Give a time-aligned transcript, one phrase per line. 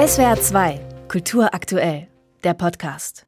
[0.00, 2.08] SWR 2, Kultur aktuell,
[2.42, 3.26] der Podcast.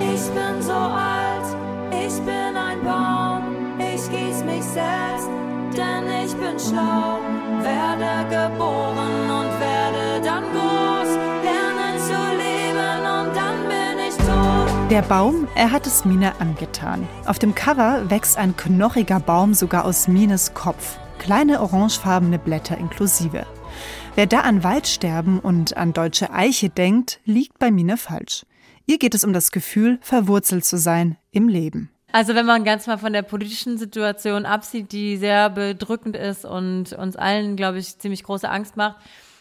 [0.00, 1.44] Ich bin so alt,
[1.90, 5.28] ich bin ein Baum, ich gieß mich selbst,
[5.76, 7.18] denn ich bin schlau.
[7.60, 11.10] Werde geboren und werde dann groß,
[11.44, 14.90] lernen zu leben und dann bin ich tot.
[14.90, 17.06] Der Baum, er hat es Mine angetan.
[17.26, 20.96] Auf dem Cover wächst ein knochiger Baum sogar aus Mines Kopf.
[21.18, 23.44] Kleine orangefarbene Blätter inklusive.
[24.14, 28.46] Wer da an Waldsterben und an deutsche Eiche denkt, liegt bei Mine falsch.
[28.86, 31.90] Ihr geht es um das Gefühl, verwurzelt zu sein im Leben.
[32.12, 36.92] Also wenn man ganz mal von der politischen Situation absieht, die sehr bedrückend ist und
[36.92, 38.96] uns allen, glaube ich, ziemlich große Angst macht,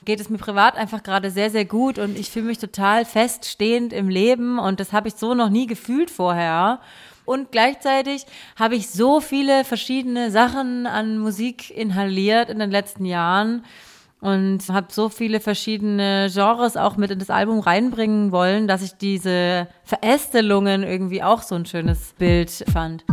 [0.05, 3.93] geht es mir privat einfach gerade sehr, sehr gut und ich fühle mich total feststehend
[3.93, 6.79] im Leben und das habe ich so noch nie gefühlt vorher.
[7.25, 13.63] Und gleichzeitig habe ich so viele verschiedene Sachen an Musik inhaliert in den letzten Jahren
[14.23, 18.93] und habe so viele verschiedene Genres auch mit in das Album reinbringen wollen, dass ich
[18.93, 23.03] diese Verästelungen irgendwie auch so ein schönes Bild fand.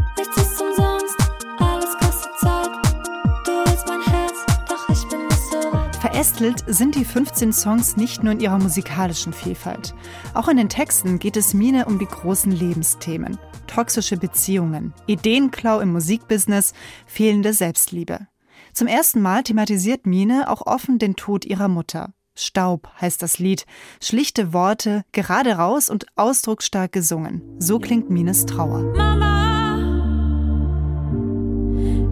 [6.01, 9.95] Verästelt sind die 15 Songs nicht nur in ihrer musikalischen Vielfalt.
[10.35, 13.37] Auch in den Texten geht es Mine um die großen Lebensthemen.
[13.67, 16.73] Toxische Beziehungen, Ideenklau im Musikbusiness,
[17.07, 18.30] fehlende Selbstliebe.
[18.73, 22.13] Zum ersten Mal thematisiert Mine auch offen den Tod ihrer Mutter.
[22.35, 23.67] Staub heißt das Lied.
[24.03, 27.43] Schlichte Worte, gerade raus und ausdrucksstark gesungen.
[27.59, 28.83] So klingt Mines Trauer.
[28.97, 29.79] Mama,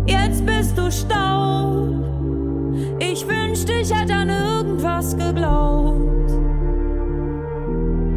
[0.06, 1.78] jetzt bist du Staub.
[3.00, 6.30] Ich wünschte, ich hätte an irgendwas geglaubt.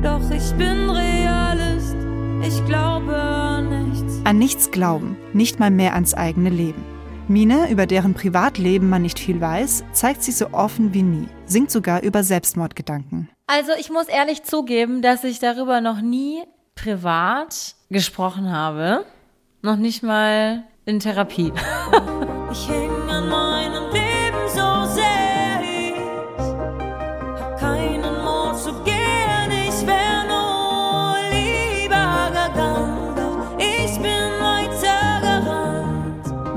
[0.03, 1.95] Doch ich bin Realist,
[2.43, 4.21] ich glaube an nichts.
[4.23, 6.83] An nichts glauben, nicht mal mehr ans eigene Leben.
[7.31, 11.71] Mine, über deren Privatleben man nicht viel weiß, zeigt sich so offen wie nie, singt
[11.71, 13.29] sogar über Selbstmordgedanken.
[13.47, 16.43] Also ich muss ehrlich zugeben, dass ich darüber noch nie
[16.75, 19.05] privat gesprochen habe.
[19.61, 21.53] Noch nicht mal in Therapie.
[22.51, 23.00] Ich häng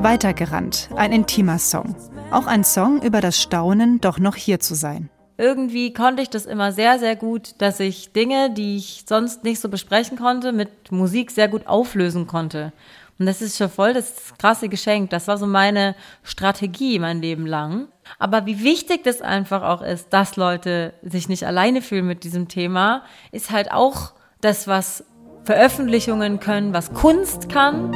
[0.05, 0.91] weitergerannt.
[0.95, 1.97] Ein intimer Song.
[2.31, 5.11] Auch ein Song über das Staunen, doch noch hier zu sein.
[5.37, 9.61] Irgendwie konnte ich das immer sehr, sehr gut, dass ich Dinge, die ich sonst nicht
[9.61, 12.73] so besprechen konnte, mit Musik sehr gut auflösen konnte.
[13.19, 15.11] Und das ist schon voll das krasse Geschenk.
[15.11, 17.89] Das war so meine Strategie mein Leben lang.
[18.19, 22.49] Aber wie wichtig das einfach auch ist, dass Leute sich nicht alleine fühlen mit diesem
[22.49, 25.05] Thema, ist halt auch das, was
[25.45, 27.93] Veröffentlichungen können, was Kunst kann.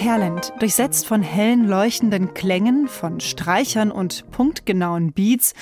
[0.00, 5.52] Perlend, durchsetzt von hellen, leuchtenden Klängen, von Streichern und punktgenauen Beats,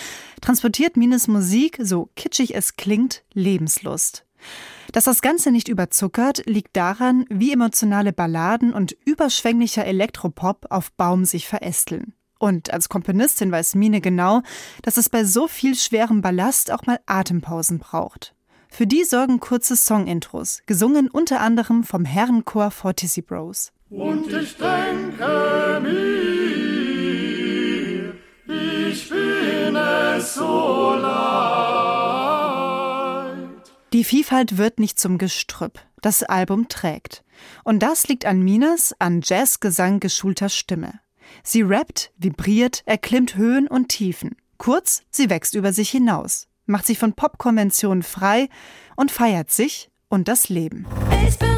[0.41, 4.25] transportiert Mines Musik, so kitschig es klingt, Lebenslust.
[4.93, 11.25] Dass das Ganze nicht überzuckert, liegt daran, wie emotionale Balladen und überschwänglicher Elektropop auf Baum
[11.25, 12.15] sich verästeln.
[12.39, 14.43] Und als Komponistin weiß Mine genau,
[14.83, 18.37] dass es bei so viel schwerem Ballast auch mal Atempausen braucht.
[18.69, 23.73] Für die sorgen kurze Songintros, gesungen unter anderem vom Herrenchor Fortissy Bros.
[23.91, 26.15] Und ich denke mir,
[28.47, 31.09] ich bin es so leid.
[33.95, 35.81] Die Vielfalt wird nicht zum Gestrüpp.
[36.03, 37.25] Das Album trägt.
[37.65, 41.01] Und das liegt an Minas, an Jazzgesang geschulter Stimme.
[41.43, 44.37] Sie rappt, vibriert, erklimmt Höhen und Tiefen.
[44.59, 48.51] Kurz, sie wächst über sich hinaus, macht sich von Popkonventionen frei
[48.97, 50.87] und feiert sich und das Leben.
[51.27, 51.58] Ich bin